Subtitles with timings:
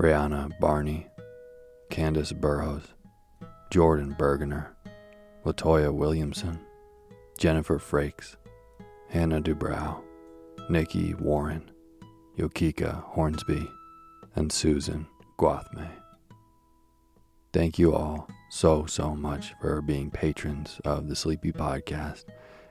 [0.00, 1.06] Rihanna Barney,
[1.90, 2.84] Candace Burrows,
[3.70, 4.68] Jordan Bergener,
[5.44, 6.58] Latoya Williamson,
[7.36, 8.36] Jennifer Frakes,
[9.10, 10.00] Hannah Dubrow,
[10.70, 11.70] Nikki Warren,
[12.38, 13.70] Yokika Hornsby,
[14.36, 15.06] and Susan
[15.38, 15.90] Guathme.
[17.52, 22.24] Thank you all so, so much for being patrons of the Sleepy Podcast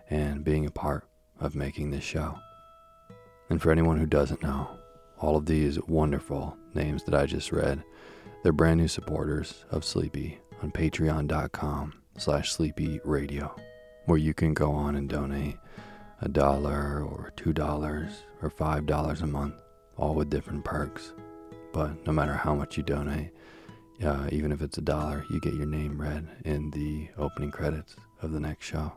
[0.09, 1.07] and being a part
[1.39, 2.39] of making this show.
[3.51, 4.78] And for anyone who doesn't know,
[5.19, 7.83] all of these wonderful names that I just read,
[8.43, 13.53] they're brand new supporters of Sleepy on patreon.com slash sleepy radio,
[14.05, 15.57] where you can go on and donate
[16.21, 19.55] a dollar or two dollars or five dollars a month,
[19.97, 21.13] all with different perks.
[21.71, 23.31] But no matter how much you donate,
[24.03, 27.95] uh, even if it's a dollar, you get your name read in the opening credits
[28.21, 28.91] of the next show.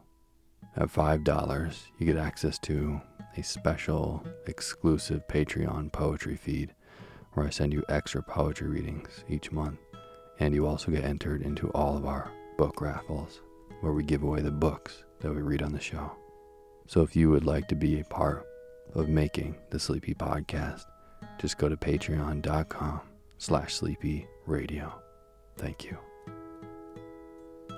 [0.76, 3.00] At $5, you get access to
[3.36, 6.74] a special, exclusive Patreon poetry feed
[7.32, 9.78] where I send you extra poetry readings each month.
[10.38, 13.40] And you also get entered into all of our book raffles
[13.80, 16.12] where we give away the books that we read on the show.
[16.86, 18.46] So if you would like to be a part
[18.94, 20.84] of making the Sleepy Podcast,
[21.40, 23.00] just go to patreon.com
[23.38, 24.92] slash sleepy radio.
[25.56, 25.96] Thank you.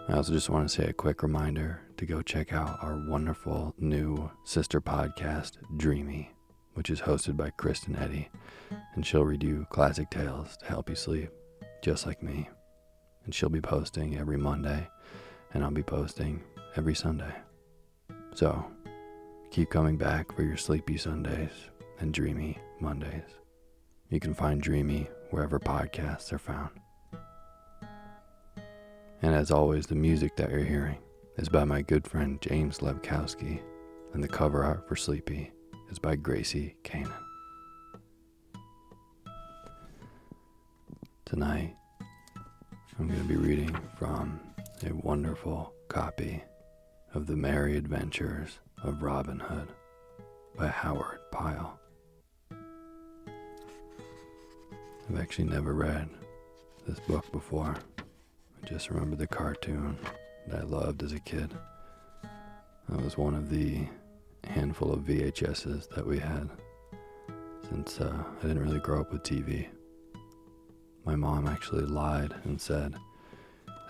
[0.08, 3.74] I also just want to say a quick reminder to go check out our wonderful
[3.78, 6.30] new sister podcast, Dreamy,
[6.74, 8.28] which is hosted by Kristen Eddy,
[8.94, 11.30] and she'll read you classic tales to help you sleep,
[11.82, 12.46] just like me.
[13.24, 14.86] And she'll be posting every Monday,
[15.54, 16.42] and I'll be posting
[16.76, 17.34] every Sunday.
[18.34, 18.66] So,
[19.50, 23.30] keep coming back for your sleepy Sundays and dreamy Mondays.
[24.10, 26.70] You can find Dreamy wherever podcasts are found.
[29.22, 30.98] And as always, the music that you're hearing
[31.36, 33.60] is by my good friend James Lebkowski,
[34.12, 35.50] and the cover art for Sleepy
[35.90, 37.10] is by Gracie Kanan.
[41.24, 41.74] Tonight,
[42.98, 44.38] I'm going to be reading from
[44.86, 46.42] a wonderful copy
[47.14, 49.68] of The Merry Adventures of Robin Hood
[50.56, 51.80] by Howard Pyle.
[55.10, 56.08] I've actually never read
[56.86, 57.74] this book before.
[57.98, 59.98] I just remember the cartoon
[60.46, 61.54] that I loved as a kid.
[62.88, 63.86] That was one of the
[64.44, 66.50] handful of VHSs that we had
[67.68, 69.66] since uh, I didn't really grow up with TV.
[71.04, 72.94] My mom actually lied and said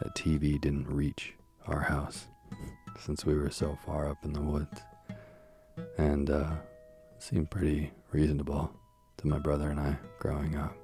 [0.01, 1.35] that TV didn't reach
[1.67, 2.27] our house
[2.99, 4.81] since we were so far up in the woods.
[5.99, 6.53] And uh,
[7.17, 8.73] it seemed pretty reasonable
[9.19, 10.77] to my brother and I growing up.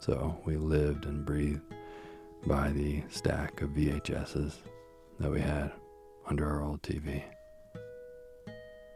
[0.00, 1.62] So we lived and breathed
[2.46, 4.54] by the stack of VHSs
[5.18, 5.72] that we had
[6.26, 7.22] under our old TV.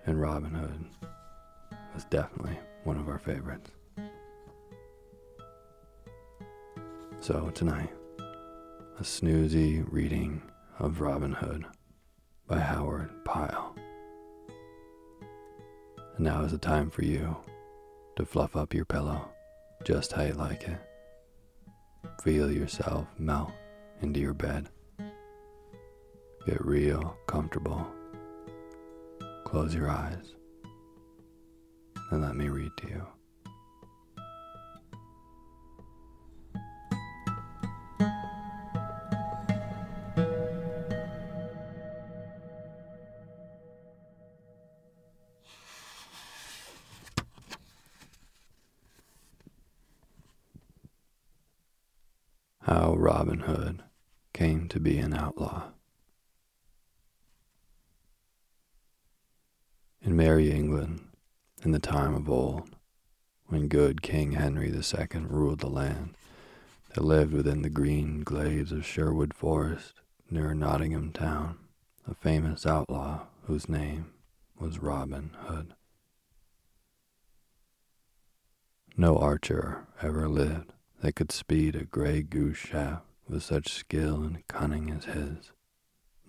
[0.06, 0.84] And Robin Hood
[1.94, 3.70] was definitely one of our favorites.
[7.20, 10.42] So tonight, a snoozy reading
[10.78, 11.64] of Robin Hood
[12.46, 13.74] by Howard Pyle.
[16.16, 17.36] And now is the time for you
[18.16, 19.28] to fluff up your pillow
[19.84, 20.78] just how you like it.
[22.22, 23.52] Feel yourself melt
[24.00, 24.68] into your bed.
[26.46, 27.86] Get real comfortable.
[29.44, 30.34] Close your eyes
[32.10, 33.13] and let me read to you.
[61.74, 62.76] The time of old,
[63.46, 66.16] when good King Henry II ruled the land,
[66.94, 69.94] there lived within the green glades of Sherwood Forest,
[70.30, 71.58] near Nottingham town,
[72.08, 74.12] a famous outlaw whose name
[74.56, 75.74] was Robin Hood.
[78.96, 84.46] No archer ever lived that could speed a gray goose shaft with such skill and
[84.46, 85.50] cunning as his,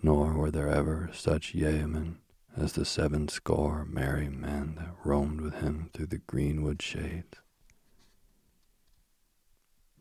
[0.02, 2.18] nor were there ever such yeomen
[2.56, 7.38] as the seven score merry men that roamed with him through the greenwood shades.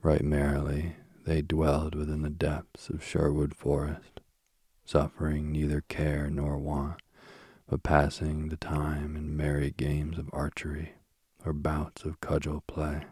[0.01, 4.21] Right merrily they dwelled within the depths of Sherwood Forest,
[4.85, 7.01] suffering neither care nor want,
[7.67, 10.93] but passing the time in merry games of archery
[11.45, 13.05] or bouts of cudgel play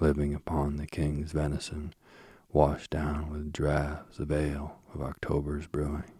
[0.00, 1.94] living upon the king's venison,
[2.52, 6.10] washed down with draughts of ale of October's brewing.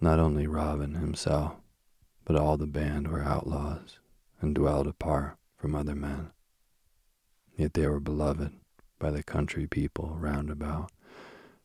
[0.00, 1.56] Not only Robin himself,
[2.24, 3.98] but all the band were outlaws
[4.40, 6.30] and dwelled apart from other men.
[7.56, 8.52] Yet they were beloved
[8.98, 10.92] by the country people round about,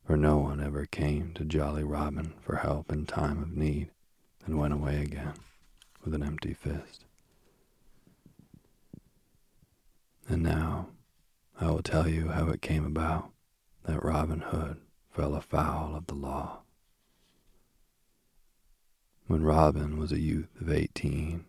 [0.06, 3.90] for no one ever came to Jolly Robin for help in time of need
[4.46, 5.34] and went away again
[6.04, 7.06] with an empty fist.
[10.28, 10.88] And now
[11.60, 13.32] I will tell you how it came about
[13.84, 14.78] that Robin Hood
[15.12, 16.62] fell afoul of the law.
[19.32, 21.46] When Robin was a youth of eighteen,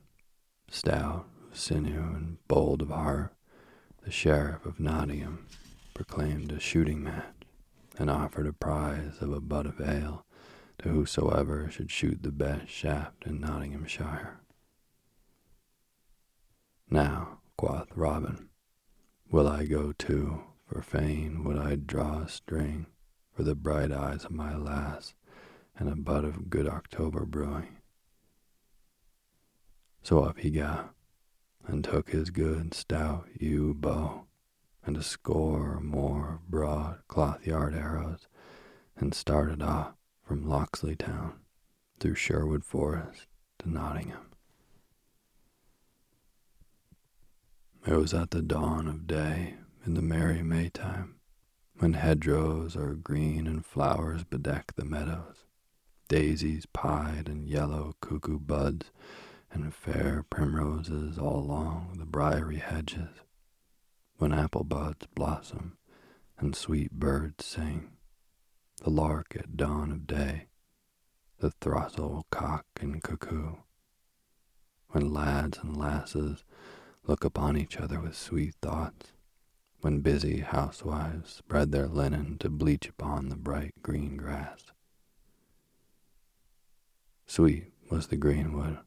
[0.71, 3.35] stout of sinew and bold of heart,
[4.05, 5.49] the sheriff of Nottingham
[5.93, 7.43] proclaimed a shooting match
[7.99, 10.25] and offered a prize of a butt of ale
[10.79, 14.39] to whosoever should shoot the best shaft in Nottinghamshire.
[16.89, 18.51] Now, quoth Robin,
[19.29, 22.87] Will I go too, for fain would I draw a string
[23.35, 25.15] for the bright eyes of my lass
[25.79, 27.79] and a butt of good October brewing.
[30.03, 30.95] So up he got,
[31.67, 34.27] and took his good stout yew bow
[34.85, 38.27] and a score or more of broad cloth yard arrows,
[38.97, 39.95] and started off
[40.25, 41.35] from Locksley town
[42.01, 43.27] through Sherwood Forest
[43.61, 44.31] to Nottingham.
[47.87, 49.55] It was at the dawn of day
[49.85, 51.17] in the merry Maytime,
[51.79, 55.45] when hedgerows are green and flowers bedeck the meadows,
[56.09, 58.91] daisies pied and yellow cuckoo buds,
[59.51, 63.21] and fair primroses all along the briery hedges,
[64.17, 65.77] when apple buds blossom
[66.39, 67.91] and sweet birds sing,
[68.83, 70.49] the lark at dawn of day,
[71.39, 73.57] the throstle cock and cuckoo,
[74.89, 76.45] when lads and lasses
[77.07, 79.13] look upon each other with sweet thoughts,
[79.81, 84.73] when busy housewives spread their linen to bleach upon the bright green grass.
[87.35, 88.79] Sweet was the greenwood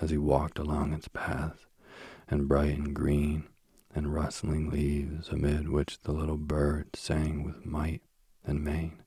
[0.00, 1.64] as he walked along its paths,
[2.26, 3.44] and bright and green
[3.94, 8.02] and rustling leaves amid which the little birds sang with might
[8.44, 9.04] and main.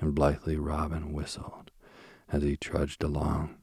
[0.00, 1.70] And blithely Robin whistled
[2.28, 3.58] as he trudged along,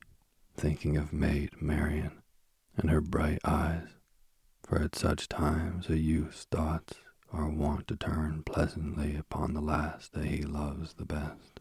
[0.56, 2.22] thinking of Maid Marian
[2.77, 3.89] and her bright eyes,
[4.63, 6.94] for at such times a youth's thoughts
[7.34, 11.59] are wont to turn pleasantly upon the lass that he loves the best.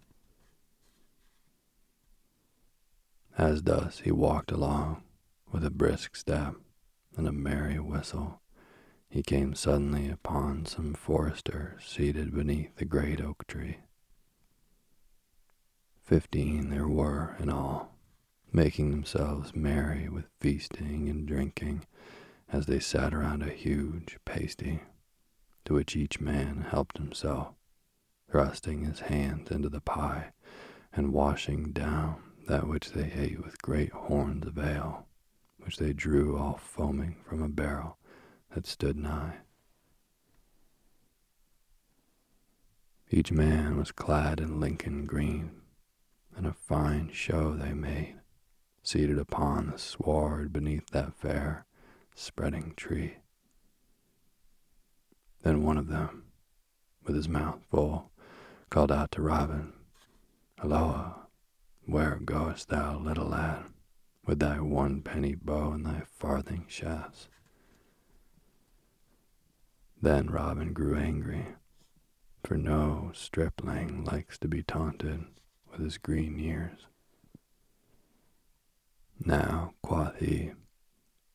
[3.39, 5.05] As thus he walked along
[5.53, 6.57] with a brisk step
[7.17, 8.43] and a merry whistle,
[9.09, 13.79] he came suddenly upon some foresters seated beneath a great oak tree.
[16.03, 17.95] Fifteen there were in all,
[18.53, 21.87] making themselves merry with feasting and drinking
[22.49, 24.83] as they sat around a huge pasty,
[25.65, 27.55] to which each man helped himself,
[28.29, 30.33] thrusting his hands into the pie
[30.93, 35.07] and washing down that which they ate with great horns of ale,
[35.59, 37.99] which they drew all foaming from a barrel
[38.55, 39.37] that stood nigh.
[43.11, 45.61] Each man was clad in Lincoln green,
[46.35, 48.17] and a fine show they made,
[48.83, 51.67] seated upon the sward beneath that fair,
[52.15, 53.17] spreading tree.
[55.43, 56.25] Then one of them,
[57.05, 58.11] with his mouth full,
[58.71, 59.75] called out to Robin,
[60.59, 61.18] Halloa,
[61.89, 63.65] where goest thou, little lad,
[64.27, 67.29] with thy one penny bow and thy farthing shafts?
[70.01, 71.47] Then Robin grew angry,
[72.45, 75.25] for no stripling likes to be taunted
[75.71, 76.87] with his green years.
[79.25, 80.53] Now, quoth he,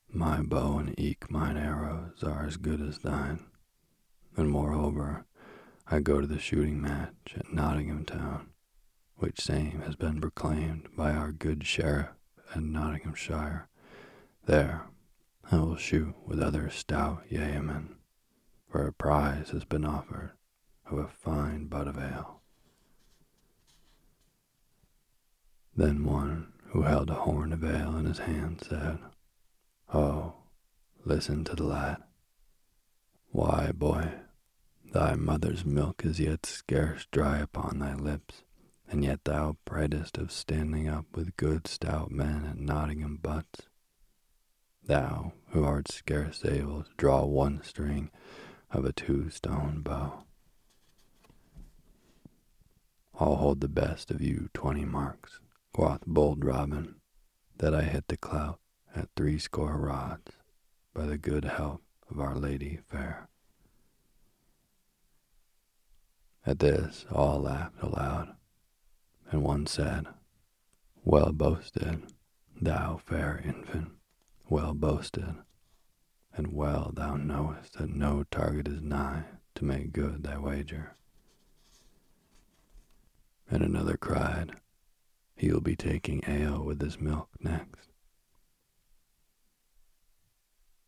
[0.08, 3.44] my bow and eke mine arrows are as good as thine,
[4.38, 5.26] and moreover,
[5.88, 8.53] I go to the shooting match at Nottingham town,
[9.24, 12.10] which same has been proclaimed by our good sheriff
[12.54, 13.70] in Nottinghamshire.
[14.48, 14.88] There
[15.50, 17.96] I will shoot with other stout yeomen,
[18.70, 20.32] for a prize has been offered
[20.92, 22.42] of a fine butt of ale.
[25.74, 29.00] Then one who held a horn of ale in his hand said,
[29.94, 30.34] Oh,
[31.06, 32.04] listen to the lad.
[33.32, 34.16] Why, boy,
[34.92, 38.44] thy mother's milk is yet scarce dry upon thy lips,
[38.94, 43.62] and yet thou pratest of standing up with good stout men at Nottingham butts.
[44.86, 48.12] Thou, who art scarce able to draw one string
[48.70, 50.26] of a two stone bow.
[53.20, 55.40] I'll hold the best of you twenty marks,
[55.74, 56.98] quoth bold Robin,
[57.58, 58.60] that I hit the clout
[58.96, 60.34] at threescore rods
[60.94, 61.82] by the good help
[62.12, 63.28] of Our Lady fair.
[66.46, 68.36] At this all laughed aloud,
[69.34, 70.06] and one said,
[71.04, 72.04] Well boasted,
[72.62, 73.90] thou fair infant,
[74.48, 75.38] well boasted,
[76.36, 79.24] and well thou knowest that no target is nigh
[79.56, 80.96] to make good thy wager.
[83.50, 84.52] And another cried,
[85.36, 87.90] He'll be taking ale with his milk next.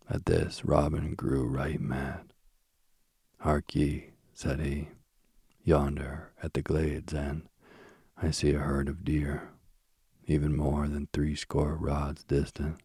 [0.07, 2.31] At this Robin grew right mad.
[3.39, 4.89] Hark ye, said he,
[5.63, 7.49] yonder at the glade's end
[8.21, 9.49] I see a herd of deer,
[10.25, 12.81] even more than threescore rods distant.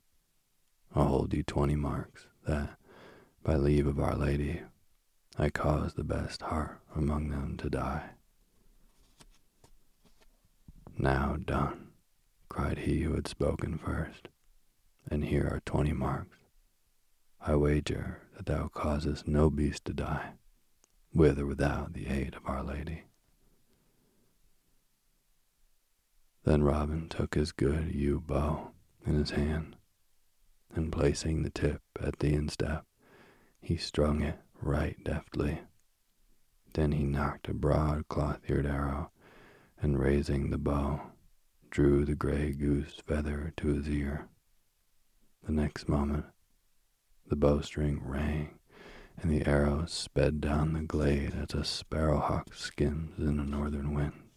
[0.95, 2.77] I'll hold you twenty marks that,
[3.43, 4.63] by leave of Our Lady,
[5.39, 8.11] I caused the best hart among them to die.
[10.99, 11.93] Now done,
[12.49, 14.29] cried he who had spoken first,
[15.11, 16.39] and here are twenty marks.
[17.41, 20.33] I wager that thou causest no beast to die,
[21.15, 23.05] with or without the aid of Our Lady.
[26.45, 28.73] Then Robin took his good yew bow
[29.07, 29.77] in his hand,
[30.75, 32.87] and placing the tip at the instep,
[33.61, 35.61] he strung it right deftly.
[36.73, 39.11] Then he nocked a broad cloth-yard arrow,
[39.83, 41.11] and raising the bow,
[41.71, 44.29] drew the gray goose feather to his ear.
[45.45, 46.27] The next moment
[47.27, 48.59] the bowstring rang,
[49.17, 54.30] and the arrow sped down the glade as a sparrowhawk skims in a northern wind.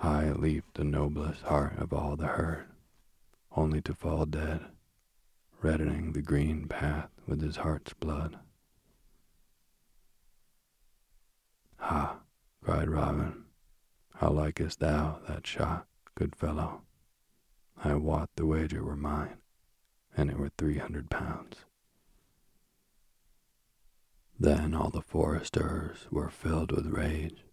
[0.00, 2.66] High leaped the noblest hart of all the herd,
[3.52, 4.64] only to fall dead,
[5.60, 8.38] reddening the green path with his heart's blood.
[11.76, 12.18] Ha,
[12.62, 13.44] cried Robin,
[14.14, 16.80] how likest thou that shot, good fellow?
[17.76, 19.36] I wot the wager were mine
[20.16, 21.58] and it were three hundred pounds.
[24.38, 27.44] Then all the foresters were filled with rage,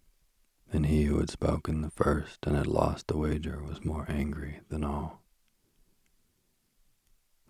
[0.72, 4.60] and he who had spoken the first and had lost the wager was more angry
[4.68, 5.22] than all.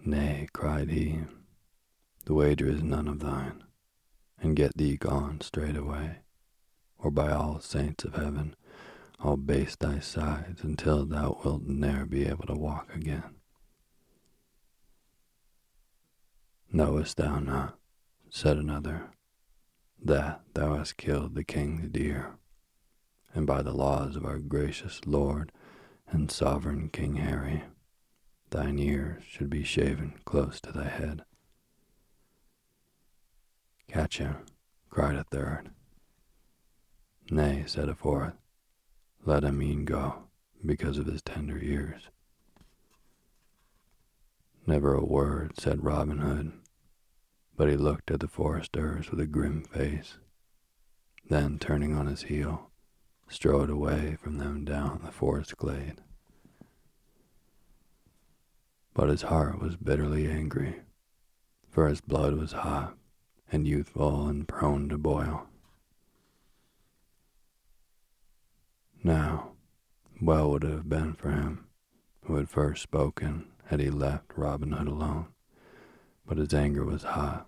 [0.04, 1.24] Nay, cried he,
[2.24, 3.64] the wager is none of thine,
[4.40, 6.18] and get thee gone straightway,
[6.98, 8.54] or by all saints of heaven,
[9.18, 13.34] I'll baste thy sides until thou wilt ne'er be able to walk again.
[16.70, 17.78] Knowest thou not,
[18.30, 19.10] said another,
[20.00, 22.36] that thou hast killed the king's deer,
[23.38, 25.52] and by the laws of our gracious Lord
[26.08, 27.62] and sovereign King Harry,
[28.50, 31.22] thine ears should be shaven close to thy head,
[33.86, 34.38] Catch him,
[34.90, 35.70] cried a third.
[37.30, 38.34] Nay, said a fourth,
[39.24, 40.24] let him e'en go,
[40.66, 42.08] because of his tender years.
[44.66, 46.50] Never a word said Robin Hood,
[47.56, 50.18] but he looked at the foresters with a grim face.
[51.30, 52.67] Then, turning on his heel,
[53.28, 56.00] strode away from them down the forest glade.
[58.94, 60.80] But his heart was bitterly angry,
[61.68, 62.96] for his blood was hot
[63.52, 65.46] and youthful and prone to boil.
[69.04, 69.52] Now,
[70.20, 71.66] well would it have been for him
[72.24, 75.26] who had first spoken had he left Robin Hood alone,
[76.26, 77.46] but his anger was hot,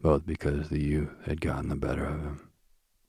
[0.00, 2.50] both because the youth had gotten the better of him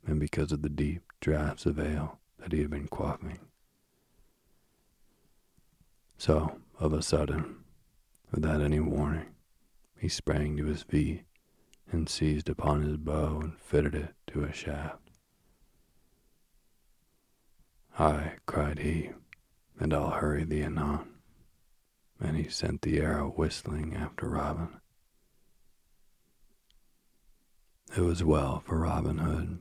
[0.08, 3.40] and because of the deep draughts of ale that he had been quaffing.
[6.18, 7.58] So, of a sudden,
[8.32, 9.28] without any warning,
[9.98, 11.24] he sprang to his feet
[11.92, 15.10] and seized upon his bow and fitted it to a shaft.
[17.98, 19.12] Ay, cried he,
[19.80, 21.08] and I'll hurry thee anon.
[22.20, 24.70] And he sent the arrow whistling after Robin.
[27.96, 29.60] It was well for Robin Hood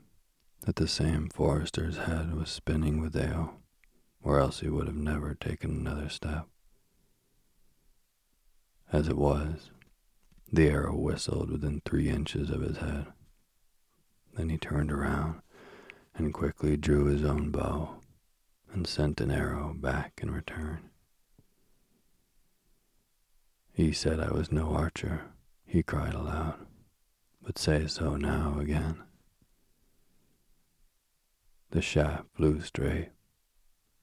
[0.64, 3.60] that the same forester's head was spinning with ale,
[4.22, 6.46] or else he would have never taken another step.
[8.90, 9.70] As it was,
[10.50, 13.06] the arrow whistled within three inches of his head.
[14.34, 15.40] Then he turned around
[16.14, 17.96] and quickly drew his own bow
[18.72, 20.90] and sent an arrow back in return.
[23.72, 25.22] He said I was no archer,
[25.66, 26.66] he cried aloud,
[27.42, 29.02] but say so now again.
[31.74, 33.10] The shaft flew straight.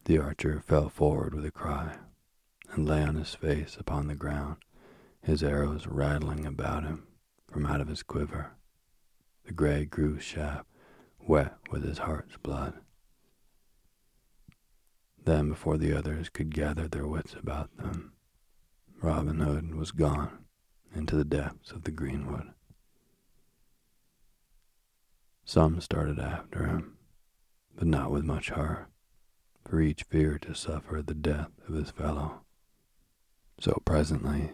[0.03, 1.99] The archer fell forward with a cry
[2.73, 4.57] and lay on his face upon the ground
[5.21, 7.07] his arrows rattling about him
[7.49, 8.57] from out of his quiver,
[9.45, 10.67] the gray grew shaft
[11.25, 12.73] wet with his heart's blood.
[15.23, 18.11] Then, before the others could gather their wits about them,
[19.01, 20.43] Robin Hood was gone
[20.93, 22.51] into the depths of the greenwood.
[25.45, 26.97] Some started after him,
[27.75, 28.87] but not with much heart,
[29.67, 32.41] for each feared to suffer the death of his fellow.
[33.59, 34.51] So presently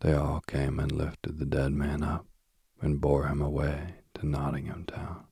[0.00, 2.26] they all came and lifted the dead man up
[2.80, 5.24] and bore him away to Nottingham town.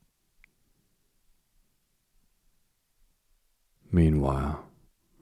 [3.91, 4.67] Meanwhile,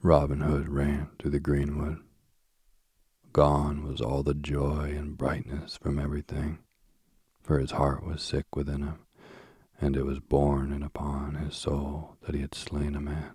[0.02, 1.98] Robin Hood ran through the greenwood.
[3.32, 6.58] Gone was all the joy and brightness from everything,
[7.42, 9.05] for his heart was sick within him,
[9.80, 13.34] and it was borne in upon his soul that he had slain a man.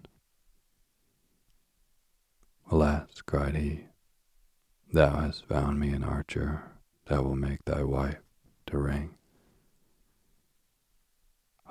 [2.70, 3.86] Alas, cried he,
[4.94, 6.72] Thou hast found me an archer
[7.06, 8.22] that will make thy wife
[8.68, 9.16] to wring.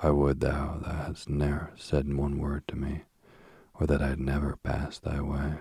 [0.02, 3.02] I would thou thou hadst ne'er said one word to me,
[3.74, 5.58] or that I had never passed thy way,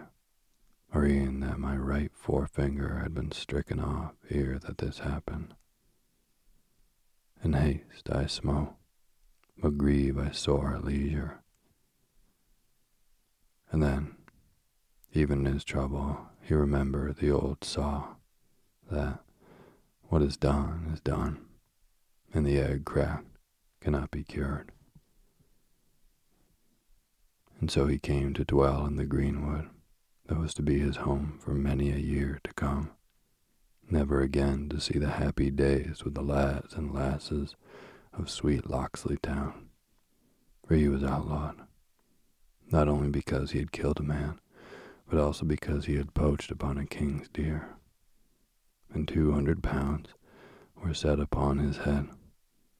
[0.93, 5.55] or e'en that my right forefinger had been stricken off ere that this happened.
[7.43, 8.75] In haste I smote,
[9.61, 11.41] but grieve I sore at leisure.
[13.71, 14.15] And then,
[15.13, 18.15] even in his trouble, he remembered the old saw
[18.89, 19.19] that
[20.03, 21.45] what is done is done,
[22.33, 23.37] and the egg cracked
[23.81, 24.71] cannot be cured.
[27.59, 29.69] And so he came to dwell in the greenwood
[30.27, 32.91] that was to be his home for many a year to come,
[33.89, 37.55] never again to see the happy days with the lads and lasses
[38.19, 39.69] of sweet Locksley town,
[40.67, 41.55] for he was outlawed,
[42.69, 44.39] not only because he had killed a man,
[45.09, 47.69] but also because he had poached upon a king's deer.
[48.93, 50.09] And two hundred pounds
[50.75, 52.09] were set upon his head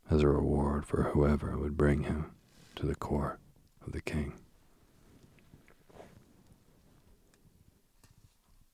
[0.09, 2.31] as a reward for whoever would bring him
[2.75, 3.39] to the court
[3.85, 4.33] of the king.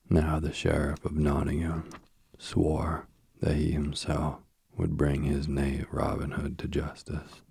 [0.10, 1.90] Now the sheriff of Nottingham
[2.38, 3.08] swore
[3.42, 4.40] that he himself
[4.78, 7.42] would bring his knave Robin Hood to justice,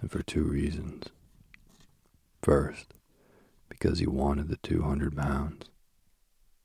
[0.00, 1.06] and for two reasons.
[2.42, 2.94] First,
[3.68, 5.66] because he wanted the two hundred pounds,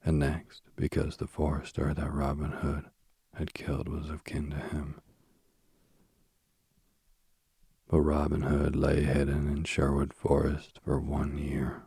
[0.03, 2.85] and next because the forester that Robin Hood
[3.35, 5.01] had killed was of kin to him.
[7.89, 11.83] But Robin Hood lay hidden in Sherwood Forest for one year,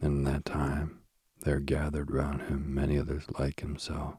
[0.00, 1.00] and in that time
[1.40, 4.14] there gathered round him many others like himself,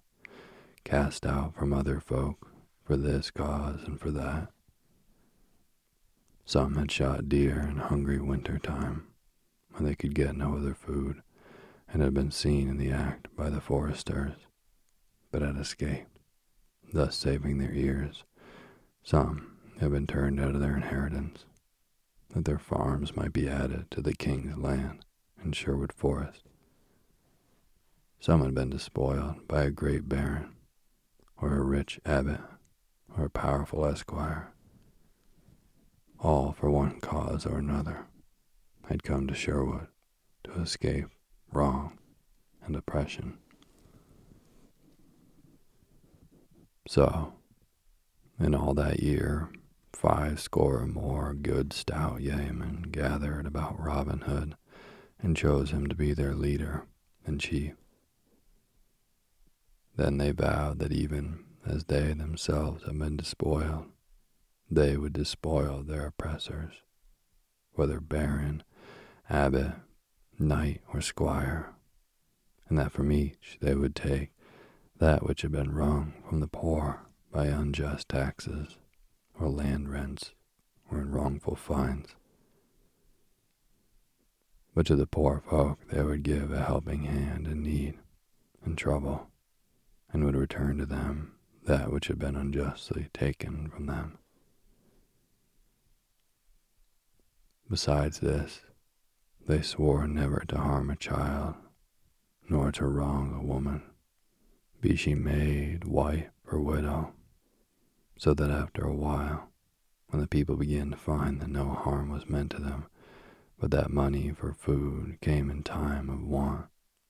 [0.84, 2.52] cast out from other folk
[2.84, 4.50] for this cause and for that.
[6.46, 9.08] Some had shot deer in hungry winter time,
[9.72, 11.22] when they could get no other food,
[11.88, 14.34] and had been seen in the act by the foresters,
[15.32, 16.18] but had escaped,
[16.92, 18.24] thus saving their ears
[19.04, 21.46] Some had been turned out of their inheritance,
[22.30, 25.06] that their farms might be added to the king's land
[25.44, 26.44] in Sherwood Forest.
[28.20, 30.56] Some had been despoiled by a great baron,
[31.41, 32.41] or a rich abbot,
[33.17, 34.54] or a powerful esquire.
[36.19, 38.06] All for one cause or another
[38.88, 39.88] had come to Sherwood
[40.43, 41.08] to escape
[41.52, 41.97] wrong
[42.65, 43.38] and oppression.
[46.88, 47.34] So,
[48.39, 49.49] in all that year,
[49.93, 54.56] five score or more good stout yeomen gathered about Robin Hood
[55.21, 56.86] and chose him to be their leader
[57.25, 57.73] and chief.
[60.00, 63.88] Then they vowed that even as they themselves had been despoiled,
[64.72, 66.72] they would despoil their oppressors,
[67.74, 68.64] whether baron,
[69.30, 69.74] abbot,
[70.40, 71.74] knight, or squire,
[72.70, 74.32] and that from each they would take
[75.00, 78.78] that which had been wrung from the poor by unjust taxes,
[79.38, 80.32] or land rents,
[80.90, 82.16] or in wrongful fines.
[84.74, 88.00] But to the poor folk they would give a helping hand in need
[88.64, 89.29] and trouble,
[90.12, 91.34] and would return to them
[91.65, 94.17] that which had been unjustly taken from them.
[97.69, 98.62] Besides this,
[99.48, 101.56] they swore never to harm a child,
[102.48, 103.84] nor to wrong a woman,
[104.82, 107.13] be she maid, wife, or widow,
[108.17, 109.50] so that after a while,
[110.08, 112.88] when the people began to find that no harm was meant to them,
[113.60, 116.65] but that money for food came in time of want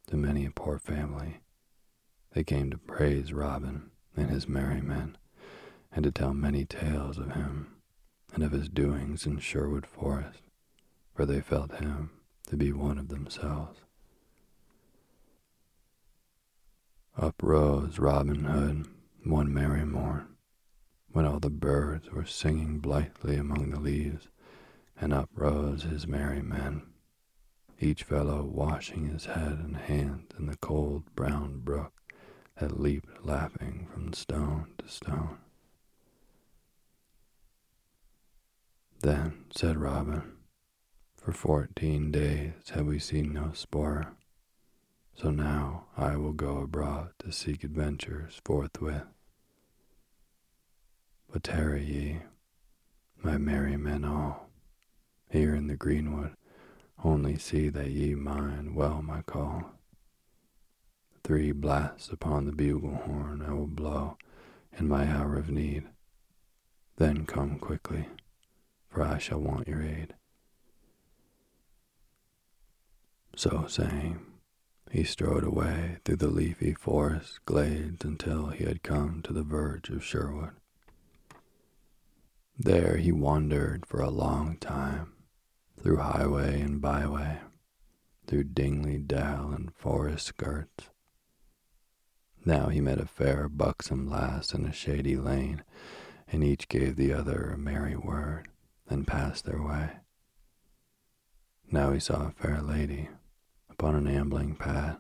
[0.07, 1.39] to many a poor family,
[2.33, 5.17] they came to praise Robin and his merry men,
[5.91, 7.75] and to tell many tales of him
[8.33, 10.41] and of his doings in Sherwood Forest
[11.19, 12.11] for they felt him
[12.47, 13.81] to be one of themselves.
[17.17, 18.87] Up rose Robin Hood
[19.25, 20.37] one merry morn,
[21.11, 24.29] when all the birds were singing blithely among the leaves,
[24.95, 26.83] and up rose his merry men,
[27.81, 31.98] each fellow washing his head and hands in the cold brown brook
[32.60, 35.38] that leaped laughing from stone to stone.
[39.02, 40.34] Then said Robin,
[41.15, 44.13] for fourteen days have we seen no spoor,
[45.15, 49.04] so now I will go abroad to seek adventures forthwith.
[51.32, 52.19] But tarry ye,
[53.22, 54.50] my merry men all,
[55.30, 56.36] here in the greenwood,
[57.04, 59.78] only see that ye mind well my call.
[61.23, 64.17] Three blasts upon the bugle horn I will blow
[64.77, 65.86] in my hour of need.
[66.97, 68.08] Then come quickly,
[68.89, 70.15] for I shall want your aid.
[73.36, 74.25] So saying,
[74.91, 79.89] he strode away through the leafy forest glades until he had come to the verge
[79.89, 80.55] of Sherwood.
[82.58, 85.13] There he wandered for a long time,
[85.82, 87.38] through highway and byway,
[88.27, 90.89] through Dingley dell and forest skirts.
[92.45, 95.63] Now he met a fair buxom lass in a shady lane,
[96.32, 98.47] and each gave the other a merry word,
[98.88, 99.91] then passed their way.
[101.71, 103.10] Now he saw a fair lady
[103.69, 104.97] upon an ambling path,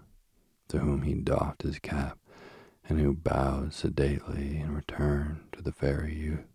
[0.67, 2.19] to whom he doffed his cap,
[2.87, 6.45] and who bowed sedately in return to the fairy youth.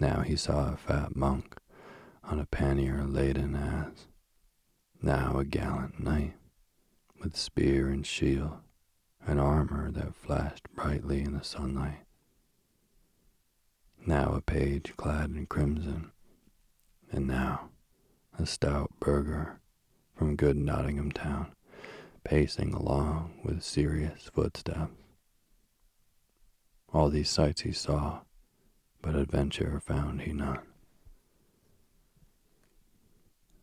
[0.00, 1.56] Now he saw a fat monk
[2.24, 4.08] on a pannier laden ass,
[5.00, 6.34] now a gallant knight,
[7.20, 8.58] with spear and shield,
[9.26, 12.04] and armor that flashed brightly in the sunlight.
[14.06, 16.12] Now a page clad in crimson,
[17.10, 17.70] and now
[18.38, 19.60] a stout burgher
[20.14, 21.52] from good Nottingham town,
[22.22, 24.92] pacing along with serious footsteps.
[26.92, 28.20] All these sights he saw,
[29.02, 30.60] but adventure found he none.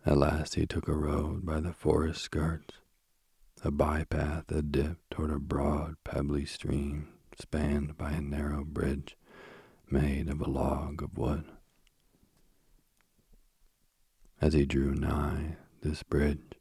[0.05, 2.73] At last he took a road by the forest skirts,
[3.63, 7.07] a bypath that dipped toward a broad, pebbly stream
[7.39, 9.15] spanned by a narrow bridge
[9.89, 11.45] made of a log of wood.
[14.39, 16.53] As he drew nigh, this bridge,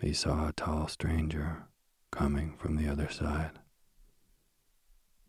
[0.00, 1.64] he saw a tall stranger
[2.10, 3.58] coming from the other side.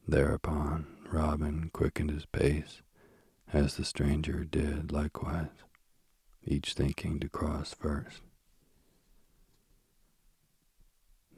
[0.07, 2.81] Thereupon Robin quickened his pace,
[3.53, 5.49] as the stranger did likewise,
[6.43, 8.21] each thinking to cross first.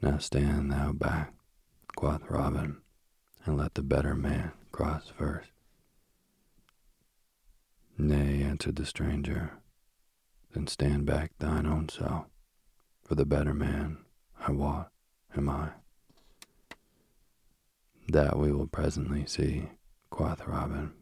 [0.04, 1.32] Now stand thou back,
[1.96, 2.76] quoth Robin,
[3.46, 5.48] and let the better man cross first.
[7.96, 9.52] Nay, answered the stranger,
[10.52, 12.26] then stand back thine own self,
[13.02, 13.96] for the better man,
[14.38, 14.92] I wot,
[15.34, 15.70] am I.
[18.06, 19.70] That we will presently see,
[20.10, 20.92] quoth Robin,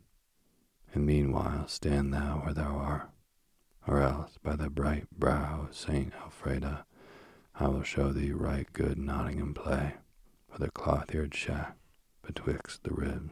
[0.95, 3.11] and meanwhile stand thou where thou art,
[3.85, 6.85] or else by the bright brow of Saint Alfreda
[7.55, 9.95] I will show thee right good Nottingham play,
[10.51, 11.77] with a cloth-yard shack
[12.23, 13.31] betwixt the ribs.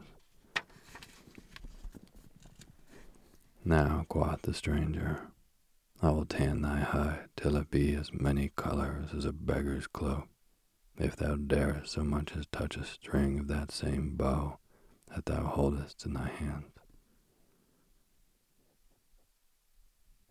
[3.65, 5.29] Now, quoth the stranger,
[6.03, 10.29] I will tan thy hide till it be as many colors as a beggar's cloak,
[10.97, 14.59] if thou darest so much as touch a string of that same bow
[15.15, 16.65] that thou holdest in thy hand.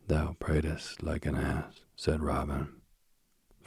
[0.08, 2.79] Thou pratest like an ass, said Robin,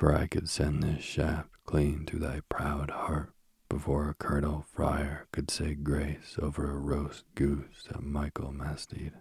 [0.03, 3.33] for I could send this shaft clean through thy proud heart
[3.69, 9.13] before a Curtal Friar could say grace over a roast goose at Michaelmastide.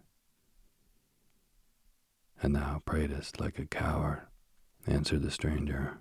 [2.42, 4.24] And thou pratest like a coward,
[4.88, 6.00] answered the stranger,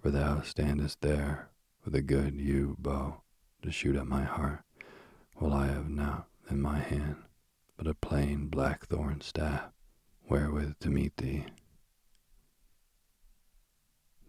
[0.00, 1.50] for thou standest there
[1.84, 3.22] with a good yew bow
[3.62, 4.62] to shoot at my heart,
[5.34, 7.16] while I have not in my hand
[7.76, 9.72] but a plain blackthorn staff
[10.28, 11.46] wherewith to meet thee.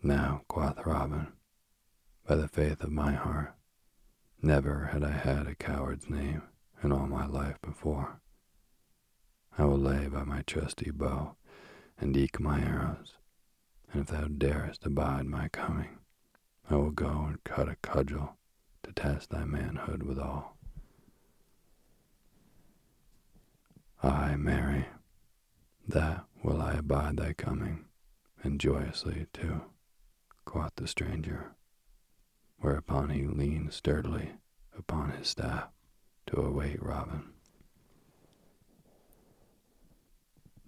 [0.06, 1.28] Now, quoth Robin,
[2.28, 3.56] by the faith of my heart,
[4.42, 6.42] never had I had a coward's name
[6.84, 8.20] in all my life before.
[9.58, 11.38] I will lay by my trusty bow
[11.98, 13.14] and eke my arrows,
[13.94, 16.00] and if thou darest abide my coming,
[16.70, 18.36] I will go and cut a cudgel
[18.84, 20.58] to test thy manhood withal.
[24.02, 24.88] Ay, Mary,
[25.88, 27.86] that will I abide thy coming,
[28.44, 29.62] and joyously too,
[30.46, 31.56] quoth the stranger,
[32.58, 34.32] whereupon he leaned sturdily
[34.78, 35.70] upon his staff
[36.28, 37.34] to await Robin.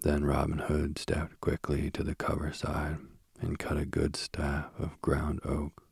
[0.01, 2.97] Then Robin Hood stepped quickly to the cover side
[3.41, 5.83] and cut a good staff of ground oak,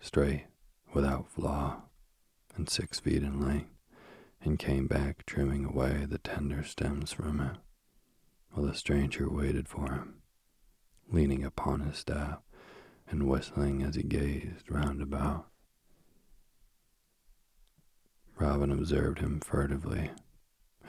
[0.00, 0.46] straight,
[0.94, 1.82] without flaw,
[2.56, 3.70] and six feet in length,
[4.40, 7.56] and came back trimming away the tender stems from it,
[8.50, 10.22] while the stranger waited for him,
[11.10, 12.38] leaning upon his staff
[13.08, 15.46] and whistling as he gazed round about.
[18.38, 20.10] Robin observed him furtively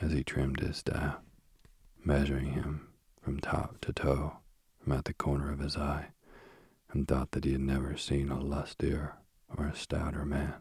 [0.02, 1.18] as he trimmed his staff
[2.06, 2.88] measuring him
[3.22, 4.38] from top to toe
[4.82, 6.08] from at the corner of his eye,
[6.92, 9.16] and thought that he had never seen a lustier
[9.58, 10.56] or a stouter man.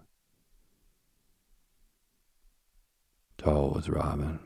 [3.36, 4.38] Tall was Robin,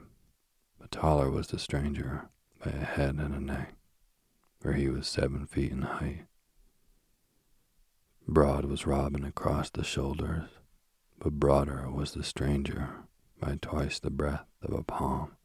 [0.81, 2.31] but taller was the stranger
[2.65, 3.75] by a head and a neck,
[4.59, 6.25] for he was seven feet in height.
[8.29, 10.49] Broad was Robin across the shoulders,
[11.21, 13.05] but broader was the stranger
[13.39, 15.37] by twice the breadth of a palm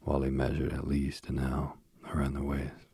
[0.00, 1.78] while he measured at least an ell
[2.12, 2.88] around the waist.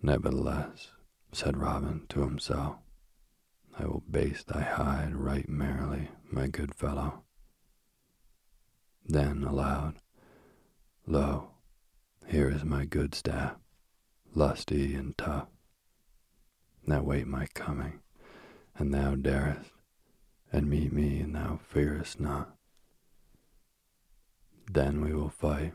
[0.00, 0.92] Nevertheless,
[1.32, 2.76] said Robin to himself,
[3.78, 7.24] I will baste thy hide right merrily, my good fellow.
[9.04, 9.96] Then aloud,
[11.06, 11.50] Lo,
[12.28, 13.56] here is my good staff,
[14.34, 15.48] lusty and tough.
[16.86, 18.00] Now wait my coming,
[18.76, 19.70] and thou darest,
[20.52, 22.56] and meet me, and thou fearest not.
[24.70, 25.74] Then we will fight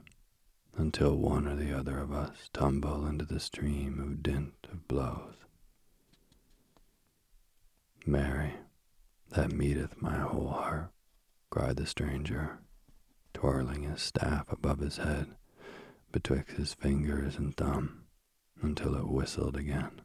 [0.76, 5.36] until one or the other of us tumble into the stream of dint of blows.
[8.06, 8.54] Mary,
[9.30, 10.91] that meeteth my whole heart,
[11.50, 12.60] cried the stranger,
[13.34, 15.36] twirling his staff above his head
[16.12, 18.04] betwixt his fingers and thumb
[18.62, 20.02] until it whistled again.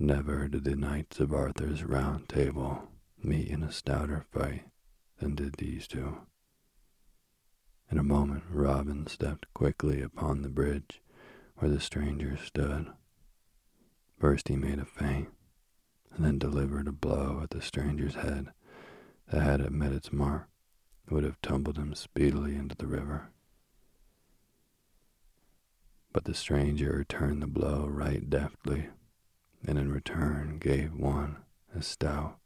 [0.00, 2.88] Never did the knights of Arthur's round table
[3.20, 4.64] meet in a stouter fight
[5.18, 6.18] than did these two.
[7.90, 11.02] In a moment, Robin stepped quickly upon the bridge
[11.56, 12.92] where the stranger stood.
[14.20, 15.30] First he made a feint,
[16.12, 18.52] and then delivered a blow at the stranger's head
[19.32, 20.48] that, had it met its mark,
[21.10, 23.30] would have tumbled him speedily into the river.
[26.12, 28.90] But the stranger returned the blow right deftly,
[29.66, 31.36] and in return gave one
[31.74, 32.38] as stout,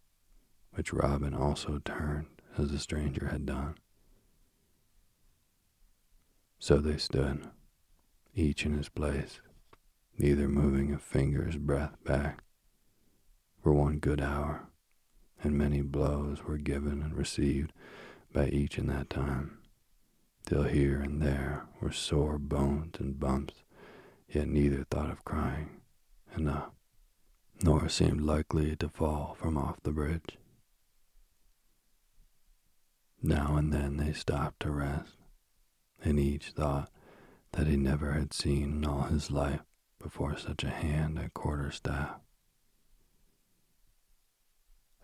[0.72, 2.27] which Robin also turned
[2.59, 3.77] as the stranger had done.
[6.59, 7.48] So they stood,
[8.35, 9.40] each in his place,
[10.16, 12.42] neither moving a finger's breadth back,
[13.62, 14.68] for one good hour,
[15.42, 17.72] and many blows were given and received
[18.33, 19.59] by each in that time,
[20.46, 23.55] till here and there were sore bones and bumps,
[24.29, 25.81] yet neither thought of crying
[26.37, 26.70] enough,
[27.62, 30.38] nor seemed likely to fall from off the bridge.
[33.22, 35.16] Now and then they stopped to rest,
[36.03, 36.90] and each thought
[37.53, 39.62] that he never had seen in all his life
[40.01, 42.20] before such a hand at quarterstaff.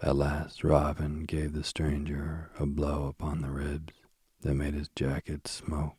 [0.00, 3.94] At last Robin gave the stranger a blow upon the ribs
[4.40, 5.96] that made his jacket smoke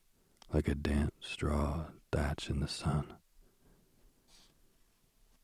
[0.54, 3.14] like a damp straw thatch in the sun.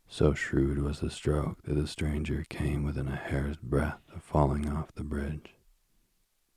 [0.08, 4.70] So shrewd was the stroke that the stranger came within a hair's breadth of falling
[4.70, 5.56] off the bridge.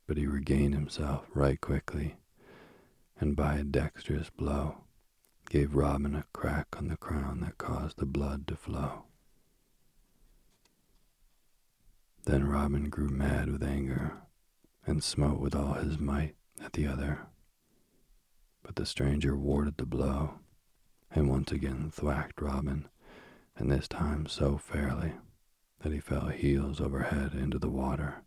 [0.07, 2.15] But he regained himself right quickly,
[3.19, 4.85] and by a dexterous blow
[5.49, 9.03] gave Robin a crack on the crown that caused the blood to flow.
[12.25, 14.13] Then Robin grew mad with anger,
[14.85, 17.27] and smote with all his might at the other.
[18.61, 20.39] But the stranger warded the blow,
[21.09, 22.87] and once again thwacked Robin
[23.59, 25.11] and this time so fairly
[25.81, 28.23] that he fell heels over head into the water,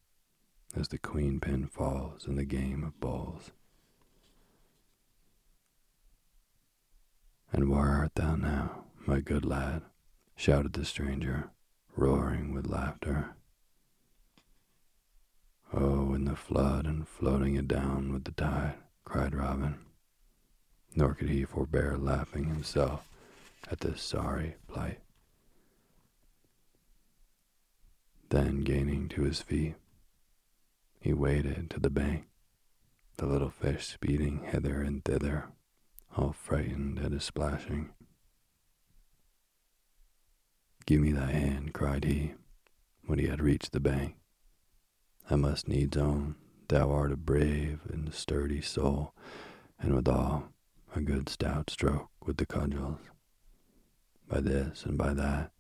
[0.76, 3.50] as the queen pin falls in the game of bowls.
[7.50, 9.82] And where art thou now, my good lad?
[10.36, 11.50] shouted the stranger,
[11.96, 13.34] roaring with laughter.
[15.72, 19.76] Oh, in the flood and floating it down with the tide, cried Robin.
[20.94, 23.08] Nor could he forbear laughing himself
[23.70, 25.01] at this sorry plight.
[28.32, 29.74] Then, gaining to his feet,
[30.98, 32.28] he waded to the bank,
[33.18, 35.50] the little fish speeding hither and thither,
[36.16, 37.90] all frightened at his splashing.
[40.86, 42.32] Give me thy hand, cried he,
[43.04, 44.14] when he had reached the bank.
[45.28, 46.36] I must needs own
[46.68, 49.12] thou art a brave and sturdy soul,
[49.78, 50.44] and withal
[50.96, 53.00] a good stout stroke with the cudgels.
[54.26, 55.52] By this and by that,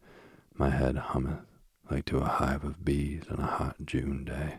[0.54, 1.51] my head hummeth
[1.92, 4.56] like to a hive of bees on a hot June day.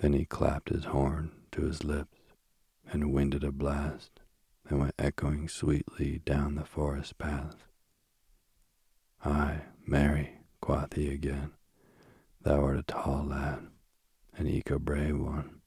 [0.00, 2.16] Then he clapped his horn to his lips
[2.90, 4.20] and winded a blast
[4.64, 7.64] that went echoing sweetly down the forest path.
[9.22, 11.52] Ay, marry, quoth he again,
[12.40, 13.66] thou art a tall lad,
[14.38, 15.60] and eke a brave one.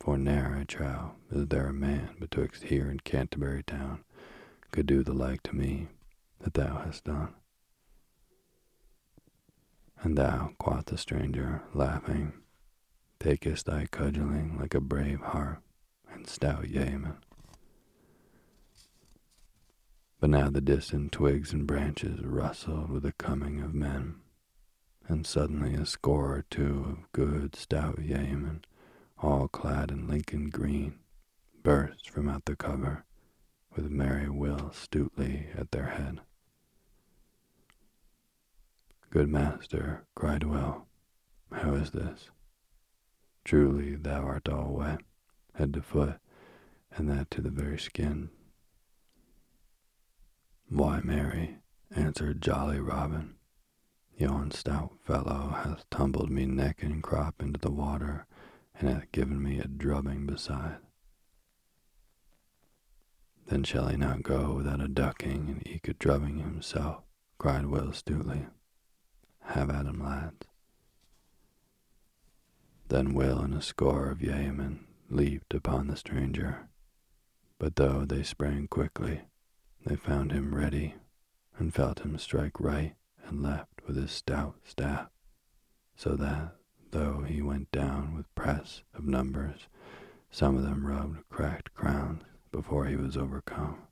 [0.00, 4.02] For ne'er, I trow, is there a man betwixt here and Canterbury town
[4.72, 5.86] could do the like to me
[6.40, 7.34] that thou hast done.
[10.02, 12.32] And thou, quoth the stranger, laughing,
[13.18, 15.60] takest thy cudgeling like a brave heart
[16.10, 17.16] and stout yeoman.
[20.20, 24.16] But now the distant twigs and branches rustled with the coming of men,
[25.06, 28.64] and suddenly a score or two of good stout yeomen,
[29.18, 30.98] all clad in Lincoln green,
[31.62, 33.04] burst from out the cover,
[33.74, 36.20] with merry Will Stutely at their head.
[39.10, 40.86] Good master, cried Will,
[41.50, 42.28] how is this?
[43.42, 45.00] Truly thou art all wet,
[45.54, 46.18] head to foot,
[46.92, 48.28] and that to the very skin.
[50.68, 51.56] Why, marry,
[51.90, 53.36] answered jolly Robin,
[54.18, 58.26] yon stout fellow hath tumbled me neck and crop into the water,
[58.74, 60.80] and hath given me a drubbing beside.
[63.46, 67.04] Then shall he not go without a ducking and eke a drubbing himself,
[67.38, 68.44] cried Will Stutely
[69.48, 70.46] have at him, lads.
[72.88, 76.68] Then Will and a score of yeomen leaped upon the stranger,
[77.58, 79.22] but though they sprang quickly,
[79.84, 80.94] they found him ready
[81.58, 82.94] and felt him strike right
[83.26, 85.08] and left with his stout staff,
[85.96, 86.56] so that,
[86.90, 89.66] though he went down with press of numbers,
[90.30, 93.82] some of them rubbed cracked crowns before he was overcome.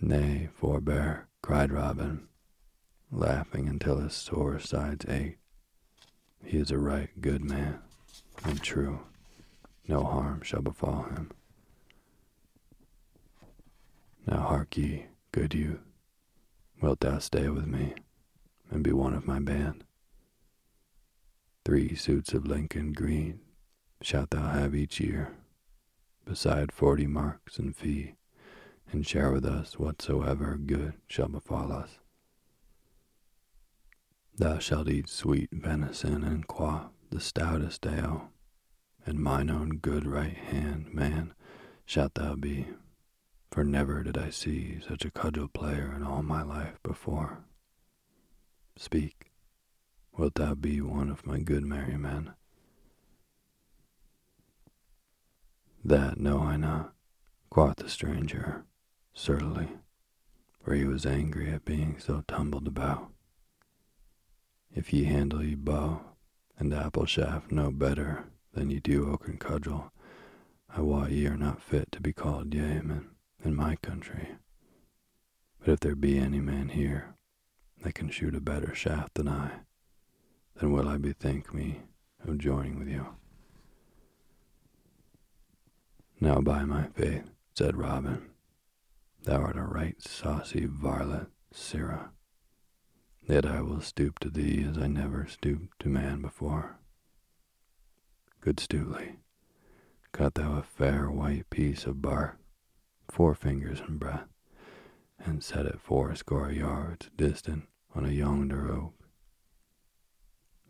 [0.00, 2.28] Nay, forbear, cried Robin,
[3.10, 5.38] laughing until his sore sides ached.
[6.44, 7.78] He is a right good man,
[8.44, 9.00] and true,
[9.88, 11.30] no harm shall befall him.
[14.26, 15.80] Now hark ye, good youth,
[16.80, 17.94] wilt thou stay with me,
[18.70, 19.84] and be one of my band?
[21.64, 23.40] Three suits of Lincoln green
[24.02, 25.34] shalt thou have each year,
[26.26, 28.14] beside forty marks in fee,
[28.92, 31.98] and share with us whatsoever good shall befall us.
[34.36, 38.32] Thou shalt eat sweet venison and quaff the stoutest ale,
[39.06, 41.34] and mine own good right hand man
[41.86, 42.66] shalt thou be,
[43.52, 47.44] for never did I see such a cudgel player in all my life before.
[48.76, 49.30] Speak,
[50.18, 52.34] wilt thou be one of my good merry men?
[55.84, 56.92] That know I not,
[57.50, 58.64] quoth the stranger,
[59.12, 59.68] surlily,
[60.60, 63.13] for he was angry at being so tumbled about.
[64.74, 66.00] If ye handle ye bow
[66.58, 69.92] and apple shaft no better than ye do oaken cudgel,
[70.68, 73.10] I wot ye are not fit to be called yeomen
[73.44, 74.30] in my country.
[75.60, 77.14] But if there be any man here
[77.82, 79.60] that can shoot a better shaft than I,
[80.56, 81.82] then will I bethink me
[82.26, 83.06] of joining with you.
[86.20, 88.30] Now, by my faith, said Robin,
[89.22, 92.10] thou art a right saucy varlet, sirrah.
[93.26, 96.76] Yet I will stoop to thee as I never stooped to man before.
[98.40, 99.16] Good Stutely,
[100.12, 102.38] cut thou a fair white piece of bark,
[103.10, 104.28] four fingers in breadth,
[105.18, 107.64] and set it fourscore yards distant
[107.94, 108.92] on a yonder oak.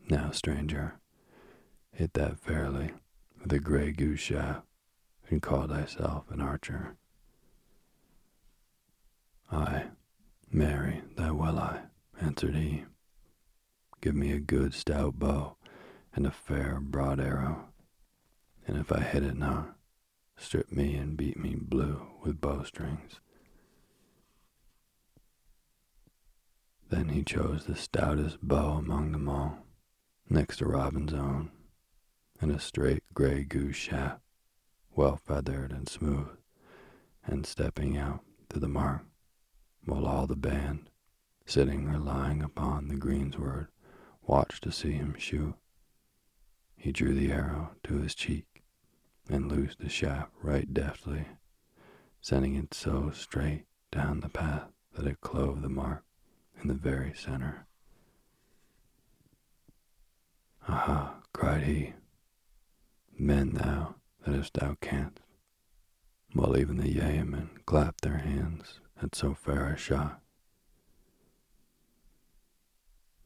[0.08, 1.00] Now, stranger,
[1.92, 2.92] hit that fairly
[3.42, 4.66] with a gray goose shaft,
[5.28, 6.96] and call thyself an archer.
[9.50, 9.86] Ay,
[10.52, 11.80] marry, that will I,
[12.24, 12.84] answered he.
[14.00, 15.56] Give me a good stout bow
[16.14, 17.68] and a fair broad arrow,
[18.66, 19.76] and if I hit it not,
[20.36, 23.20] strip me and beat me blue with bowstrings.
[26.88, 29.66] Then he chose the stoutest bow among them all,
[30.28, 31.50] next to Robin's own,
[32.40, 34.22] and a straight gray goose shaft,
[34.94, 36.38] well feathered and smooth,
[37.26, 39.02] and stepping out to the mark,
[39.84, 40.88] while all the band,
[41.46, 43.68] sitting or lying upon the greensward,
[44.22, 45.54] watched to see him shoot.
[46.76, 48.62] He drew the arrow to his cheek
[49.28, 51.26] and loosed the shaft right deftly,
[52.20, 56.04] sending it so straight down the path that it clove the mark
[56.60, 57.66] in the very center.
[60.68, 61.92] Aha, cried he,
[63.18, 65.20] mend thou that as thou canst,
[66.32, 70.20] while even the yeomen clapped their hands at so fair a shot.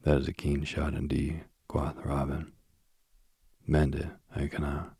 [0.03, 2.53] That is a keen shot indeed, quoth Robin.
[3.67, 4.95] Mend it I cannot,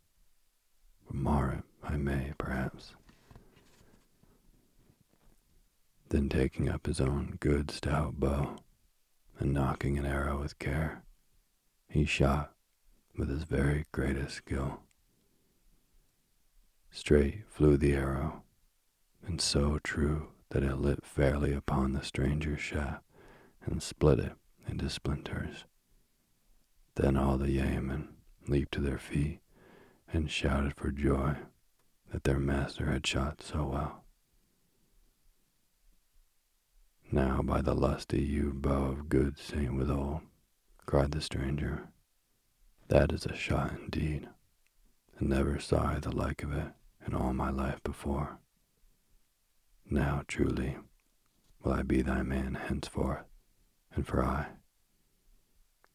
[1.06, 2.94] but mar it I may, perhaps.
[6.10, 8.58] Then taking up his own good stout bow,
[9.38, 11.02] and nocking an arrow with care,
[11.88, 12.52] he shot
[13.16, 14.80] with his very greatest skill.
[16.90, 18.42] Straight flew the arrow,
[19.26, 23.04] and so true that it lit fairly upon the stranger's shaft
[23.64, 24.32] and split it
[24.68, 25.64] into splinters.
[26.94, 28.08] Then all the yeomen
[28.48, 29.40] leaped to their feet
[30.12, 31.36] and shouted for joy
[32.12, 34.04] that their master had shot so well.
[37.12, 40.22] Now by the lusty yew bow of good Saint Withold,
[40.86, 41.88] cried the stranger,
[42.88, 44.28] that is a shot indeed,
[45.18, 46.68] and never saw I the like of it
[47.06, 48.38] in all my life before.
[49.88, 50.76] Now truly
[51.62, 53.24] will I be thy man henceforth,
[53.94, 54.48] and for aye,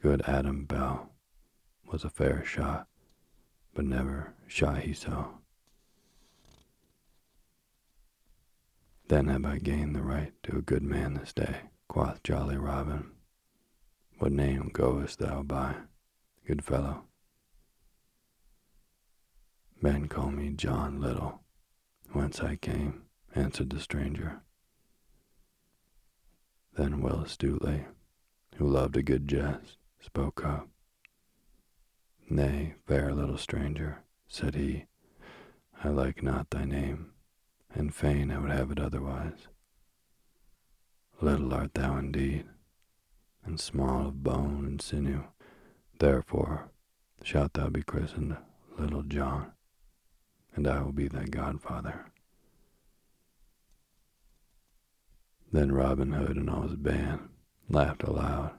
[0.01, 1.09] good Adam Bell,
[1.91, 2.87] was a fair shot,
[3.73, 5.39] but never shot he so.
[9.07, 13.11] Then have I gained the right to a good man this day, quoth jolly Robin.
[14.17, 15.75] What name goest thou by,
[16.47, 17.03] good fellow?
[19.81, 21.41] Men call me John Little,
[22.13, 23.03] whence I came,
[23.35, 24.41] answered the stranger.
[26.75, 27.85] Then Will Stutely,
[28.57, 30.67] who loved a good jest, spoke up.
[32.29, 34.85] Nay, fair little stranger, said he,
[35.83, 37.11] I like not thy name
[37.75, 39.47] and fain I would have it otherwise.
[41.21, 42.45] Little art thou indeed,
[43.43, 45.23] and small of bone and sinew,
[45.99, 46.69] therefore
[47.21, 48.37] shalt thou be christened
[48.77, 49.51] Little John,
[50.55, 52.05] and I will be thy godfather.
[55.55, 57.29] Then Robin Hood and all his band
[57.69, 58.55] laughed aloud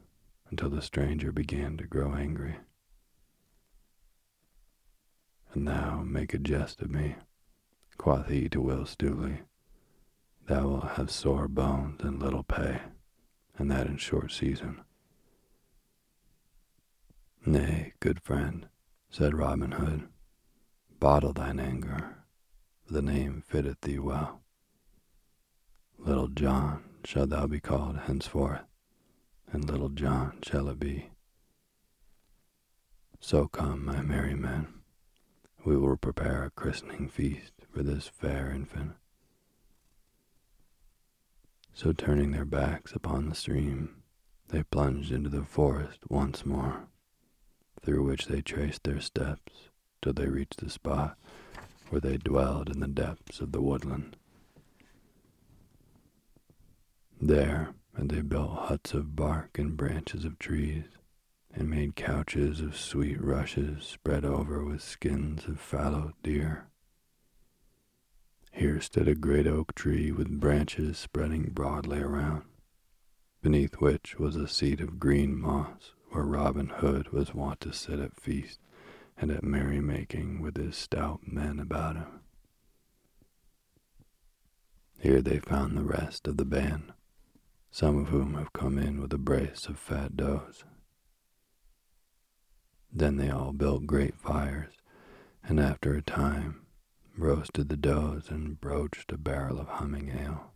[0.49, 2.57] until the stranger began to grow angry.
[5.53, 7.17] And thou make a jest of me,
[7.99, 9.43] quoth he to Will Stutely,
[10.47, 12.81] thou wilt have sore bones and little pay,
[13.59, 14.81] and that in short season.
[17.45, 18.69] Nay, good friend,
[19.11, 20.09] said Robin Hood,
[20.99, 22.25] bottle thine anger,
[22.87, 24.41] for the name fitteth thee well.
[25.99, 28.65] Little John shalt thou be called henceforth,
[29.53, 31.11] and Little John shall it be.
[33.21, 34.69] So come, my merry men,
[35.65, 38.93] we will prepare a christening feast for this fair infant.
[41.75, 44.03] So turning their backs upon the stream,
[44.49, 46.89] they plunged into the forest once more,
[47.83, 49.71] through which they traced their steps
[50.01, 51.19] till they reached the spot
[51.89, 54.17] where they dwelled in the depths of the woodland.
[57.21, 60.85] There had they built huts of bark and branches of trees,
[61.53, 66.67] and made couches of sweet rushes spread over with skins of fallow deer.
[68.53, 72.45] Here stood a great oak tree with branches spreading broadly around,
[73.43, 77.99] beneath which was a seat of green moss where Robin Hood was wont to sit
[77.99, 78.61] at feast
[79.17, 82.21] and at merrymaking with his stout men about him.
[84.99, 86.93] Here they found the rest of the band,
[87.77, 90.65] some of whom have come in with a brace of fat does.
[92.91, 94.73] Then they all built great fires,
[95.45, 96.63] and after a time
[97.19, 100.55] roasted the does and broached a barrel of humming ale.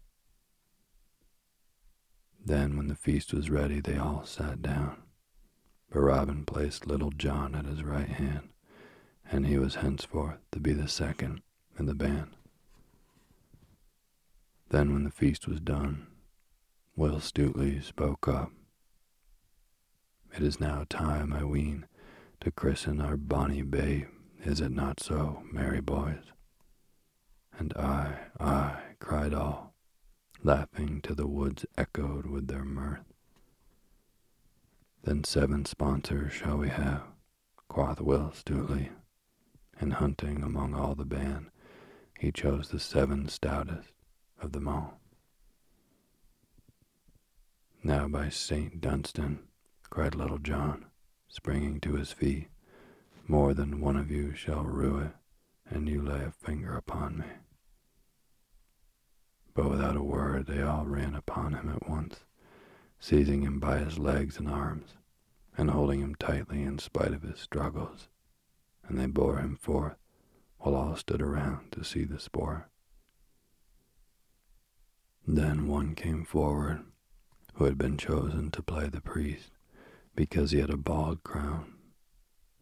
[2.43, 4.97] Then, when the feast was ready, they all sat down.
[5.91, 8.49] But Robin placed Little John at his right hand,
[9.31, 11.43] and he was henceforth to be the second
[11.79, 12.31] in the band.
[14.71, 16.07] Then, when the feast was done,
[17.01, 18.53] Will Stutely spoke up.
[20.37, 21.87] It is now time, I ween,
[22.43, 24.09] to christen our bonny babe,
[24.45, 26.25] is it not so, merry boys?
[27.59, 29.73] And Ay, ay, cried all,
[30.45, 33.15] laughing till the woods echoed with their mirth.
[35.03, 37.05] Then seven sponsors shall we have,
[37.67, 38.91] quoth Will Stutely,
[39.79, 41.47] and hunting among all the band,
[42.19, 43.89] he chose the seven stoutest
[44.39, 45.01] of them all.
[47.83, 48.79] Now by St.
[48.79, 49.39] Dunstan,
[49.89, 50.85] cried Little John,
[51.29, 52.49] springing to his feet,
[53.27, 55.13] more than one of you shall rue it,
[55.65, 57.25] and you lay a finger upon me.
[59.55, 62.21] But without a word they all ran upon him at once,
[62.99, 64.97] seizing him by his legs and arms,
[65.57, 68.09] and holding him tightly in spite of his struggles,
[68.87, 69.97] and they bore him forth,
[70.59, 72.69] while all stood around to see the sport.
[75.27, 76.85] Then one came forward
[77.55, 79.51] who had been chosen to play the priest
[80.15, 81.75] because he had a bald crown,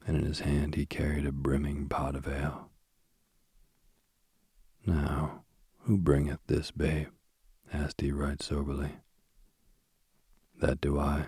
[0.07, 2.71] and in his hand he carried a brimming pot of ale.
[4.87, 5.45] Now,
[5.81, 7.09] who bringeth this babe?
[7.73, 8.93] asked he right soberly.
[10.61, 11.27] That do I,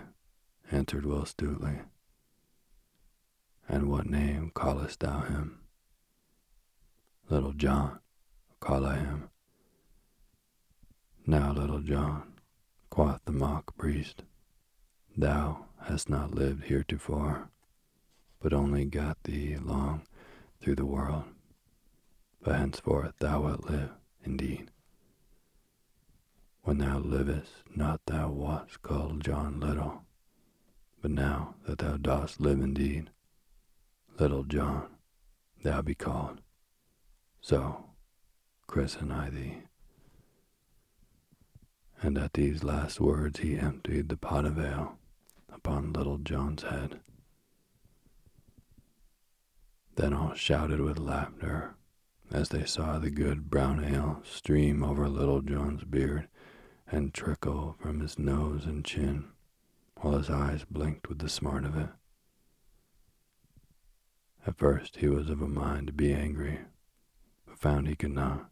[0.71, 1.81] answered Will Stutely.
[3.69, 5.59] And what name callest thou him?
[7.29, 7.99] Little John,
[8.59, 9.29] call I him.
[11.25, 12.30] Now, little John,
[12.91, 14.23] quoth the mock priest,
[15.15, 17.49] thou hast not lived heretofore,
[18.41, 20.01] but only got thee along
[20.59, 21.23] through the world.
[22.43, 23.91] But henceforth thou wilt live,
[24.25, 24.71] indeed.
[26.63, 30.03] When thou livest, not thou wast called John Little,
[31.01, 33.09] but now that thou dost live indeed,
[34.19, 34.97] Little John,
[35.63, 36.41] thou be called.
[37.39, 37.85] So
[38.67, 39.63] christen I thee
[42.01, 44.97] and at these last words he emptied the pot of ale
[45.53, 46.99] upon little John's head.
[49.95, 51.75] Then all shouted with laughter
[52.31, 56.27] as they saw the good brown ale stream over little John's beard
[56.87, 59.25] and trickle from his nose and chin,
[59.97, 61.89] while his eyes blinked with the smart of it.
[64.47, 66.59] At first he was of a mind to be angry,
[67.45, 68.49] but found he could not,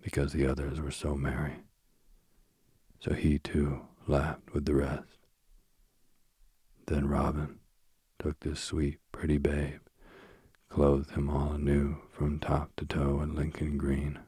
[0.00, 1.64] because the others were so merry
[3.04, 5.18] so he too laughed with the rest.
[6.86, 7.58] Then Robin
[8.18, 9.80] took this sweet, pretty babe,
[10.70, 14.20] clothed him all anew from top to toe in Lincoln green,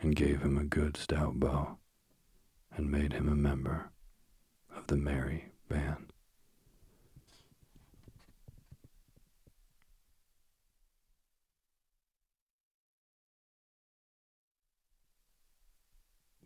[0.00, 1.76] and gave him a good stout bow,
[2.74, 3.90] and made him a member
[4.74, 6.07] of the merry band.